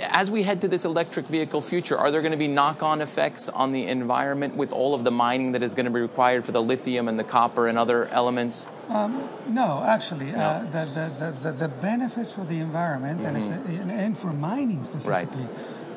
as 0.00 0.30
we 0.30 0.42
head 0.42 0.60
to 0.62 0.68
this 0.68 0.84
electric 0.84 1.26
vehicle 1.26 1.60
future, 1.60 1.96
are 1.96 2.10
there 2.10 2.20
going 2.20 2.32
to 2.32 2.38
be 2.38 2.48
knock-on 2.48 3.00
effects 3.00 3.48
on 3.48 3.72
the 3.72 3.86
environment 3.86 4.56
with 4.56 4.72
all 4.72 4.94
of 4.94 5.04
the 5.04 5.10
mining 5.10 5.52
that 5.52 5.62
is 5.62 5.74
going 5.74 5.86
to 5.86 5.90
be 5.92 6.00
required 6.00 6.44
for 6.44 6.52
the 6.52 6.62
lithium 6.62 7.08
and 7.08 7.18
the 7.18 7.24
copper 7.24 7.68
and 7.68 7.78
other 7.78 8.06
elements? 8.06 8.68
No, 8.88 9.82
actually, 9.86 10.34
Uh, 10.34 10.60
the, 10.64 10.84
the, 10.94 11.32
the, 11.42 11.52
the, 11.52 11.68
benefits 11.68 12.32
for 12.32 12.44
the 12.44 12.58
environment 12.60 13.20
and, 13.26 13.36
it's- 13.36 13.50
and, 13.50 13.90
and 13.90 14.16
for 14.18 14.32
mining 14.32 14.84
specifically 14.84 15.46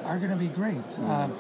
are 0.05 0.17
going 0.17 0.31
to 0.31 0.37
be 0.37 0.47
great. 0.47 0.99
Um, 0.99 1.33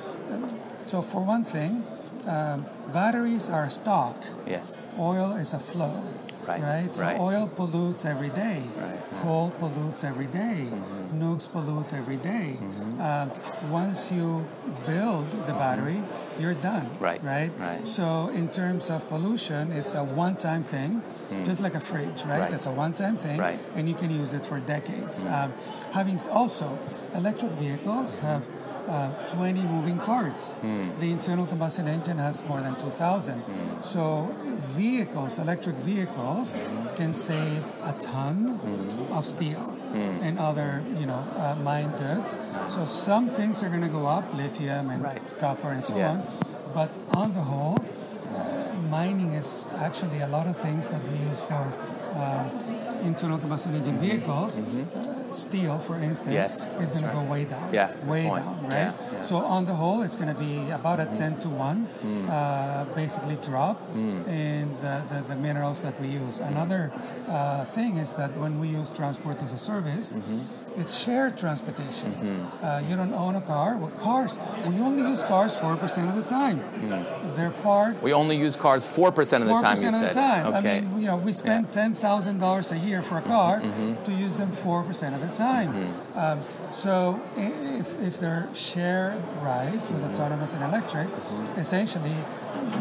so, 0.85 1.01
for 1.01 1.21
one 1.21 1.43
thing, 1.43 1.83
um, 2.27 2.65
batteries 2.93 3.49
are 3.49 3.63
a 3.63 3.69
stock. 3.69 4.15
Yes. 4.45 4.87
Oil 4.99 5.33
is 5.33 5.53
a 5.53 5.59
flow. 5.59 6.03
Right, 6.47 6.61
right? 6.61 6.95
So 6.95 7.03
right. 7.03 7.19
oil 7.19 7.47
pollutes 7.53 8.05
every 8.05 8.29
day. 8.29 8.63
Right. 8.77 8.95
Coal 9.21 9.51
pollutes 9.59 10.05
every 10.05 10.27
day. 10.27 10.67
Nukes 11.13 11.51
pollute 11.51 11.91
every 11.93 12.15
day. 12.15 12.57
Um, 12.99 13.31
once 13.69 14.11
you 14.13 14.45
build 14.85 15.29
the 15.45 15.51
battery, 15.53 16.01
you're 16.39 16.53
done. 16.53 16.89
Right, 17.01 17.21
Right. 17.21 17.51
right. 17.59 17.85
So 17.85 18.29
in 18.29 18.47
terms 18.47 18.89
of 18.89 19.07
pollution, 19.09 19.73
it's 19.73 19.93
a 19.93 20.05
one-time 20.05 20.63
thing, 20.63 21.01
just 21.43 21.59
like 21.59 21.75
a 21.75 21.81
fridge, 21.81 22.23
right? 22.23 22.39
Right. 22.39 22.53
It's 22.53 22.67
a 22.67 22.71
one-time 22.71 23.17
thing, 23.17 23.37
Right. 23.39 23.59
and 23.75 23.89
you 23.89 23.95
can 23.95 24.09
use 24.09 24.31
it 24.31 24.45
for 24.45 24.59
decades. 24.61 25.25
Um, 25.25 25.51
having 25.91 26.17
also, 26.31 26.79
electric 27.13 27.51
vehicles 27.59 28.19
have 28.19 28.43
uh, 28.87 29.11
20 29.27 29.61
moving 29.63 29.97
parts. 29.99 30.55
The 30.99 31.11
internal 31.11 31.45
combustion 31.45 31.87
engine 31.87 32.17
has 32.17 32.43
more 32.47 32.61
than 32.61 32.75
2,000. 32.75 33.43
So 33.81 34.33
vehicles, 34.75 35.37
electric 35.39 35.75
vehicles, 35.77 36.55
can 36.95 37.13
save 37.13 37.63
a 37.83 37.93
ton 37.99 38.59
of 39.11 39.25
steel 39.25 39.77
and 40.21 40.37
other, 40.39 40.83
you 40.99 41.05
know, 41.05 41.23
uh, 41.37 41.55
mine 41.63 41.91
goods. 41.97 42.37
So 42.69 42.85
some 42.85 43.29
things 43.29 43.63
are 43.63 43.69
going 43.69 43.81
to 43.81 43.87
go 43.99 44.05
up, 44.05 44.25
lithium 44.35 44.89
and 44.89 45.01
Right. 45.03 45.21
copper 45.39 45.69
and 45.69 45.83
so 45.83 45.95
Yes. 45.97 46.29
on. 46.29 46.33
But 46.73 46.89
on 47.15 47.33
the 47.33 47.41
whole, 47.41 47.77
uh, 47.79 48.39
mining 48.89 49.31
is 49.33 49.67
actually 49.77 50.21
a 50.21 50.27
lot 50.27 50.47
of 50.47 50.57
things 50.57 50.87
that 50.89 51.01
we 51.11 51.17
use 51.29 51.39
for 51.41 51.63
um, 52.15 52.45
internal 53.03 53.37
combustion 53.37 53.75
engine 53.75 53.97
vehicles. 53.99 54.57
Uh, 54.59 54.61
steel, 55.31 55.79
for 55.79 55.95
instance. 55.97 56.31
Yes, 56.31 56.71
is 56.79 56.97
going 56.99 57.05
to 57.09 57.13
go 57.13 57.23
way 57.23 57.45
down. 57.45 57.73
Yeah, 57.73 57.91
way 58.05 58.23
down, 58.25 58.63
right? 58.63 58.71
Yeah, 58.71 58.93
yeah. 59.13 59.21
So 59.21 59.37
on 59.37 59.65
the 59.65 59.73
whole, 59.73 60.01
it's 60.03 60.15
going 60.15 60.33
to 60.33 60.39
be 60.39 60.69
about 60.71 60.99
a 60.99 61.05
10 61.05 61.39
to 61.41 61.49
1 61.49 61.87
Mm. 62.03 62.29
uh, 62.29 62.85
basically 62.95 63.37
drop 63.43 63.77
in 63.95 64.69
the, 64.81 65.01
the, 65.09 65.23
the 65.29 65.35
minerals 65.35 65.81
that 65.81 65.99
we 66.01 66.07
use. 66.07 66.39
Another 66.39 66.91
uh, 67.27 67.65
thing 67.65 67.97
is 67.97 68.13
that 68.13 68.35
when 68.37 68.59
we 68.59 68.67
use 68.69 68.89
transport 68.91 69.41
as 69.41 69.51
a 69.53 69.57
service, 69.57 70.13
Mm-hmm. 70.13 70.39
It's 70.77 70.97
shared 71.03 71.37
transportation. 71.37 72.13
Uh, 72.61 72.83
you 72.87 72.95
don't 72.95 73.13
own 73.13 73.35
a 73.35 73.41
car. 73.41 73.77
Well, 73.77 73.91
cars, 73.91 74.39
we 74.67 74.75
only 74.79 75.03
use 75.09 75.23
cars 75.23 75.55
4% 75.55 76.09
of 76.09 76.15
the 76.15 76.21
time. 76.23 76.61
They're 77.35 77.51
parked 77.51 77.97
Mm. 77.99 78.01
We 78.03 78.13
only 78.13 78.37
use 78.37 78.55
cars 78.55 78.85
4% 78.85 79.07
of 79.41 79.47
the 79.47 79.59
time, 79.59 79.77
you 79.77 79.89
percent 79.89 79.95
said. 79.95 80.03
of 80.03 80.13
the 80.13 80.13
time. 80.13 80.47
Okay. 80.55 80.77
I 80.77 80.81
mean, 80.81 80.99
you 81.01 81.07
know, 81.07 81.17
we 81.17 81.31
spend 81.33 81.71
ten 81.71 81.93
thousand 81.93 82.39
dollars 82.39 82.71
a 82.71 82.77
year 82.77 83.01
for 83.01 83.17
a 83.17 83.21
car 83.21 83.61
to 84.05 84.11
use 84.11 84.35
them 84.37 84.51
four 84.63 84.83
percent 84.83 85.15
of 85.15 85.21
the 85.21 85.33
time. 85.35 85.69
Um, 86.15 86.39
so 86.71 87.19
if, 87.37 87.87
if 88.01 88.19
they're 88.19 88.47
shared 88.53 89.21
rides 89.41 89.89
with 89.89 90.03
autonomous 90.11 90.53
and 90.53 90.63
electric, 90.63 91.07
essentially, 91.57 92.15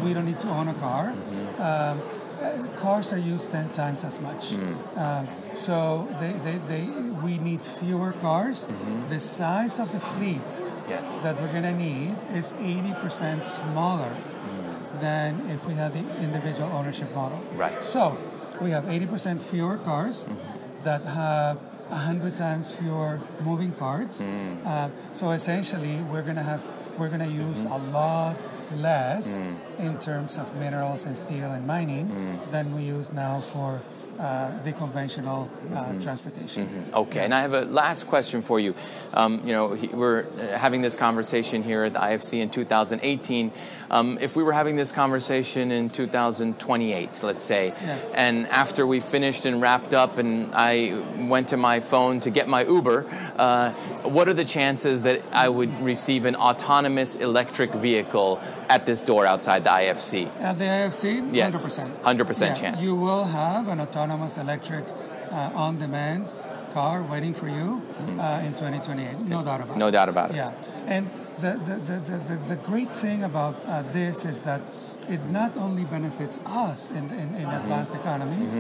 we 0.03 0.13
don't 0.15 0.27
need 0.27 0.41
to 0.41 0.49
own 0.49 0.69
a 0.69 0.75
car. 0.75 1.15
Um, 1.59 2.01
uh, 2.43 2.67
cars 2.77 3.13
are 3.13 3.19
used 3.19 3.51
ten 3.51 3.69
times 3.71 4.05
as 4.05 4.21
much. 4.21 4.55
Um, 4.97 5.27
so 5.55 6.07
they, 6.21 6.33
they, 6.45 6.59
they, 6.73 6.85
we 7.27 7.39
need 7.39 7.61
fewer 7.61 8.13
cars. 8.13 8.65
Mm-hmm. 8.65 9.09
The 9.11 9.21
size 9.21 9.79
of 9.81 9.91
the 9.91 10.01
fleet 10.01 10.51
Yes. 10.89 11.23
that 11.25 11.35
we're 11.41 11.51
going 11.51 11.69
to 11.75 11.75
need 11.75 12.15
is 12.33 12.53
80% 12.53 13.45
smaller 13.45 14.15
mm. 14.15 15.01
than 15.01 15.51
if 15.51 15.67
we 15.67 15.75
had 15.75 15.93
the 15.93 16.05
individual 16.23 16.71
ownership 16.71 17.13
model. 17.13 17.41
Right. 17.57 17.83
So 17.83 18.17
we 18.61 18.71
have 18.71 18.85
80% 18.85 19.43
fewer 19.43 19.79
cars 19.79 20.27
mm-hmm. 20.27 20.85
that 20.85 21.03
have 21.03 21.57
100 21.89 22.37
times 22.37 22.77
fewer 22.77 23.19
moving 23.43 23.73
parts. 23.73 24.23
Mm. 24.23 24.65
Uh, 24.65 24.91
so 25.13 25.33
essentially, 25.33 25.97
we're 26.11 26.23
going 26.23 26.37
to 26.37 26.49
have 26.53 26.63
we're 26.99 27.13
going 27.17 27.27
to 27.31 27.37
use 27.47 27.65
mm-hmm. 27.65 27.73
a 27.73 27.91
lot 27.91 28.37
less 28.77 29.27
mm. 29.41 29.81
in 29.87 29.99
terms 29.99 30.39
of 30.39 30.47
minerals 30.57 31.05
and 31.05 31.15
steel 31.15 31.51
and 31.53 31.67
mining 31.67 32.09
than 32.51 32.75
we 32.75 32.83
use 32.85 33.13
now 33.13 33.39
for 33.53 33.83
the 34.17 34.73
conventional 34.77 35.49
uh, 35.75 35.93
transportation. 36.01 36.87
Okay, 36.95 37.25
and 37.25 37.35
I 37.35 37.41
have 37.43 37.53
a 37.55 37.63
last 37.65 38.07
question 38.07 38.43
for 38.43 38.59
you. 38.61 38.75
Um, 39.15 39.41
you 39.47 39.53
know, 39.53 39.75
he- 39.75 39.89
we're 39.89 40.25
uh, 40.25 40.57
having 40.59 40.83
this 40.83 40.97
conversation 40.97 41.63
here 41.63 41.85
at 41.85 41.93
the 41.93 41.99
IFC 42.01 42.41
in 42.41 42.51
2018. 42.51 43.53
Um, 43.89 44.19
if 44.21 44.35
we 44.35 44.43
were 44.43 44.53
having 44.53 44.75
this 44.77 44.91
conversation 44.91 45.71
in 45.71 45.91
2028, 45.91 47.23
let's 47.23 47.43
say, 47.45 47.67
Yes. 47.69 48.13
and 48.15 48.49
after 48.49 48.85
we 48.87 48.99
finished 49.01 49.47
and 49.47 49.63
wrapped 49.63 49.95
up, 49.95 50.19
and 50.19 50.51
I 50.55 51.01
went 51.19 51.49
to 51.49 51.57
my 51.57 51.79
phone 51.81 52.19
to 52.21 52.31
get 52.31 52.49
my 52.49 52.65
Uber, 52.65 53.07
uh, 53.39 53.71
what 54.03 54.29
are 54.29 54.35
the 54.35 54.45
chances 54.45 55.03
that 55.03 55.21
I 55.33 55.49
would 55.49 55.73
receive 55.83 56.25
an 56.25 56.35
autonomous 56.35 57.15
electric 57.17 57.73
vehicle 57.75 58.41
at 58.69 58.87
this 58.87 59.01
door 59.01 59.25
outside 59.25 59.63
the 59.63 59.71
IFC? 59.71 60.29
At 60.41 60.59
the 60.59 60.65
IFC, 60.65 61.33
Yes, 61.33 61.53
100%. 61.55 61.89
100% 62.03 62.41
Yeah, 62.49 62.55
chance. 62.55 62.83
You 62.83 62.97
will 62.97 63.25
have 63.25 63.69
an 63.69 63.81
autonomous 63.81 64.06
electric 64.11 64.85
uh, 65.31 65.51
on 65.55 65.79
demand 65.79 66.27
car 66.73 67.03
waiting 67.03 67.35
for 67.35 67.49
you 67.49 67.83
uh, 68.21 68.43
in 68.45 68.53
2028. 68.53 69.21
No 69.21 69.43
doubt 69.43 69.61
about 69.61 69.61
it. 69.61 69.71
Mm-hmm. 69.71 69.79
No 69.79 69.91
doubt 69.91 70.09
about 70.09 70.31
it. 70.31 70.37
Yeah. 70.37 70.53
And 70.87 71.09
the, 71.39 71.53
the, 71.67 71.77
the, 71.77 72.37
the, 72.37 72.37
the, 72.55 72.57
great 72.57 72.91
thing 72.91 73.23
about 73.25 73.55
uh, 73.67 73.83
this 73.93 74.25
is 74.25 74.41
that 74.41 74.61
it 75.09 75.25
not 75.31 75.57
only 75.57 75.85
benefits 75.85 76.39
us 76.47 76.91
in, 76.91 76.97
in, 76.97 77.13
in 77.13 77.47
Mm-hmm. 77.47 77.55
advanced 77.63 77.95
economies, 77.95 78.57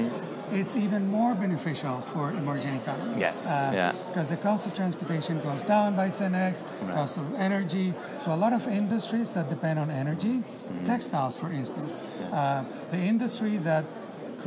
it's 0.53 0.77
even 0.77 1.11
more 1.11 1.35
beneficial 1.35 2.01
for 2.13 2.31
emerging 2.31 2.75
economies. 2.77 3.19
Yes, 3.19 3.47
yeah. 3.73 3.93
Because 4.09 4.29
the 4.29 4.37
cost 4.37 4.67
of 4.67 4.75
transportation 4.75 5.41
goes 5.41 5.63
down 5.65 5.97
by 5.97 6.09
10x, 6.11 6.65
cost 6.93 7.19
of 7.19 7.35
energy. 7.35 7.93
So 8.21 8.33
a 8.33 8.37
lot 8.45 8.53
of 8.53 8.67
industries 8.69 9.31
that 9.31 9.51
depend 9.51 9.79
on 9.79 9.91
energy, 9.91 10.43
Mm-hmm. 10.67 10.83
textiles, 10.85 11.37
for 11.37 11.51
instance, 11.53 12.01
uh, 12.33 12.65
the 12.91 12.99
industry 12.99 13.57
that 13.59 13.85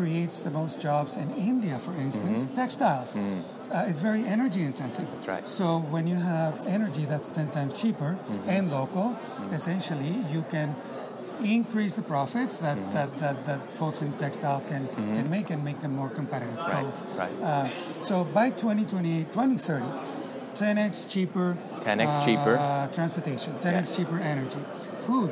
creates 0.03 0.39
the 0.39 0.49
most 0.51 0.79
jobs 0.79 1.17
in 1.17 1.27
India, 1.35 1.77
for 1.79 1.93
instance, 2.05 2.45
textiles. 2.55 3.17
Uh, 3.17 3.85
it's 3.89 3.99
very 3.99 4.23
energy 4.35 4.63
intensive. 4.63 5.05
Mm-hmm. 5.05 5.15
That's 5.15 5.27
right. 5.27 5.47
So 5.47 5.79
when 5.93 6.07
you 6.07 6.15
have 6.15 6.53
energy 6.67 7.03
that's 7.05 7.29
10 7.29 7.51
times 7.51 7.73
cheaper 7.81 8.11
Mm-hmm. 8.17 8.49
and 8.55 8.71
local, 8.71 9.07
essentially 9.51 10.13
you 10.33 10.41
can 10.49 10.73
increase 11.43 11.93
the 11.99 12.01
profits 12.13 12.55
that, 12.65 12.77
Mm-hmm. 12.77 12.93
that, 12.95 13.09
that, 13.19 13.45
that 13.47 13.59
folks 13.79 14.01
in 14.01 14.11
textile 14.13 14.61
can, 14.71 14.87
can 14.95 15.29
make 15.29 15.49
and 15.49 15.63
make 15.69 15.79
them 15.81 15.93
more 16.01 16.09
competitive. 16.09 16.57
Right, 16.57 16.83
both. 16.83 16.99
right. 17.17 17.35
Uh, 17.43 17.65
so 18.09 18.23
by 18.23 18.49
2028, 18.51 19.33
2030, 19.33 19.85
10x 20.55 21.09
cheaper. 21.13 21.57
10x 21.81 22.25
cheaper. 22.25 22.55
Uh, 22.57 22.87
transportation, 22.87 23.53
10x 23.65 23.95
cheaper 23.97 24.17
energy. 24.19 24.59
Food 25.09 25.31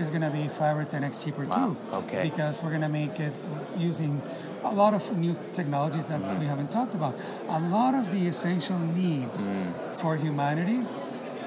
is 0.00 0.10
going 0.10 0.22
to 0.22 0.30
be 0.30 0.46
5 0.46 0.76
or 0.80 0.84
10x 0.84 1.24
cheaper 1.24 1.44
Mm. 1.46 1.50
Wow, 1.50 1.56
too. 1.66 1.96
okay. 2.00 2.22
Because 2.30 2.62
we're 2.62 2.70
going 2.76 2.86
to 2.90 2.94
make 3.02 3.18
it 3.18 3.32
using 3.76 4.22
a 4.62 4.72
lot 4.82 4.94
of 4.94 5.02
new 5.18 5.34
technologies 5.52 6.04
that 6.12 6.20
Mm-hmm. 6.20 6.40
we 6.42 6.46
haven't 6.46 6.70
talked 6.70 6.94
about. 6.94 7.14
A 7.48 7.60
lot 7.76 7.94
of 8.00 8.04
the 8.14 8.22
essential 8.28 8.78
needs 9.02 9.50
Mm. 9.50 9.72
for 10.00 10.16
humanity 10.16 10.80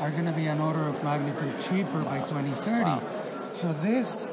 are 0.02 0.12
going 0.12 0.26
to 0.34 0.38
be 0.42 0.48
an 0.48 0.60
order 0.60 0.84
of 0.92 0.96
magnitude 1.04 1.54
cheaper 1.68 2.02
by 2.04 2.20
2030. 2.32 3.00
So 3.54 3.72
this 3.88 4.28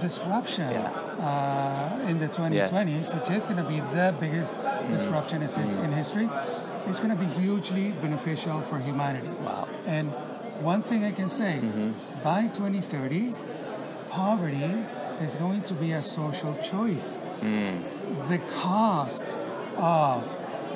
disruption 0.00 0.70
Yeah. 0.70 0.90
uh, 1.28 2.08
in 2.10 2.18
the 2.18 2.28
2020s, 2.28 3.06
which 3.16 3.28
is 3.36 3.44
going 3.48 3.60
to 3.64 3.68
be 3.74 3.80
the 3.98 4.14
biggest 4.20 4.56
Mm-hmm. 4.56 4.92
disruption 4.96 5.42
is 5.42 5.52
in 5.56 5.92
history, 5.92 6.28
is 6.88 6.98
going 7.00 7.14
to 7.16 7.22
be 7.26 7.30
hugely 7.42 7.86
beneficial 8.04 8.60
for 8.68 8.78
humanity. 8.78 9.28
Wow. 9.44 9.68
And 9.86 10.12
one 10.62 10.82
thing 10.82 11.04
I 11.04 11.12
can 11.12 11.28
say 11.28 11.60
Mm-hmm. 11.62 12.22
by 12.22 12.42
2030, 12.48 13.32
poverty 14.10 14.70
is 15.22 15.34
going 15.36 15.62
to 15.62 15.74
be 15.74 15.92
a 15.92 16.02
social 16.02 16.54
choice. 16.62 17.24
Mm. 17.40 17.82
The 18.28 18.38
cost 18.60 19.24
of 19.76 20.22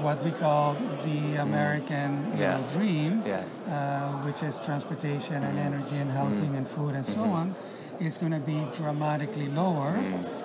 what 0.02 0.22
we 0.24 0.30
call 0.30 0.74
the 1.04 1.36
American 1.36 2.10
Mm. 2.32 2.38
Yeah. 2.38 2.56
know, 2.56 2.64
dream, 2.72 3.22
Yes. 3.26 3.66
uh, 3.68 4.12
which 4.24 4.42
is 4.42 4.58
transportation 4.60 5.42
and 5.42 5.58
energy 5.58 5.96
and 5.96 6.10
housing 6.10 6.56
and 6.56 6.66
food 6.68 6.94
and 6.94 7.06
so 7.06 7.22
on, 7.22 7.54
is 8.00 8.16
going 8.16 8.32
to 8.32 8.38
be 8.40 8.58
dramatically 8.76 9.48
lower. 9.48 9.92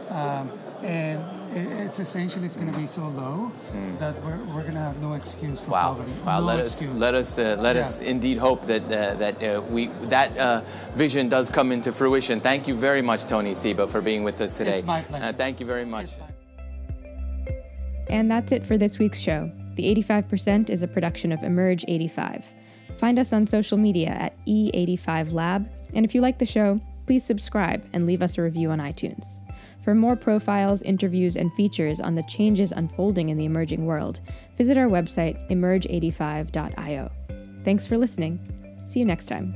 Um, 0.10 0.52
and 0.84 1.20
it's 1.56 2.00
essentially 2.00 2.46
it's 2.46 2.56
going 2.56 2.72
to 2.72 2.78
be 2.78 2.86
so 2.86 3.08
low 3.10 3.52
that 4.00 4.16
we're, 4.24 4.38
we're 4.54 4.62
going 4.62 4.74
to 4.74 4.80
have 4.80 5.02
no 5.02 5.14
excuse 5.14 5.62
for 5.62 5.72
Wow! 5.72 5.94
poverty. 5.94 6.12
Wow! 6.26 6.40
no 6.40 6.46
let 6.46 6.60
excuse. 6.60 6.92
us 6.92 7.00
let 7.00 7.14
us 7.16 7.40
uh, 7.40 7.58
let 7.60 7.76
us 7.76 8.00
indeed 8.00 8.38
hope 8.38 8.66
that 8.66 8.84
uh, 8.86 9.16
that 9.16 9.42
uh, 9.44 9.62
we 9.70 9.88
that 10.04 10.38
uh, 10.38 10.62
vision 10.94 11.30
does 11.30 11.50
come 11.50 11.72
into 11.72 11.92
fruition. 11.92 12.40
Thank 12.42 12.68
you 12.68 12.76
very 12.76 13.02
much, 13.02 13.26
Tony 13.26 13.56
Seba, 13.56 13.88
for 13.88 14.02
being 14.02 14.24
with 14.24 14.42
us 14.42 14.58
today. 14.58 14.76
It's 14.80 14.88
my 14.88 15.02
pleasure. 15.02 15.26
Uh, 15.26 15.34
thank 15.34 15.60
you 15.60 15.66
very 15.66 15.86
much. 15.86 16.12
And 18.10 18.30
that's 18.30 18.52
it 18.52 18.66
for 18.66 18.78
this 18.78 19.00
week's 19.00 19.20
show. 19.20 19.52
The 19.76 19.84
85% 19.96 20.70
is 20.70 20.84
a 20.84 20.88
production 20.88 21.32
of 21.32 21.42
Emerge 21.44 21.84
85. 21.88 22.46
Find 23.00 23.18
us 23.20 23.34
on 23.34 23.48
social 23.48 23.78
media 23.78 24.10
at 24.10 24.38
E85Lab, 24.46 25.68
and 25.94 26.06
if 26.06 26.14
you 26.16 26.22
like 26.22 26.40
the 26.40 26.46
show, 26.46 26.80
please 27.08 27.26
subscribe 27.26 27.84
and 27.94 28.06
leave 28.06 28.22
us 28.22 28.38
a 28.38 28.42
review 28.42 28.70
on 28.72 28.80
iTunes. 28.80 29.40
For 29.86 29.94
more 29.94 30.16
profiles, 30.16 30.82
interviews, 30.82 31.38
and 31.38 31.54
features 31.54 32.02
on 32.02 32.16
the 32.16 32.24
changes 32.24 32.72
unfolding 32.72 33.30
in 33.30 33.38
the 33.38 33.46
emerging 33.46 33.86
world, 33.86 34.20
visit 34.58 34.78
our 34.78 34.88
website, 34.88 35.38
emerge85.io. 35.52 37.12
Thanks 37.64 37.86
for 37.86 37.96
listening. 37.96 38.40
See 38.88 39.00
you 39.00 39.06
next 39.06 39.28
time. 39.28 39.54